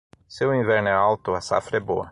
[0.33, 2.09] Se o inverno é alto, a safra é boa.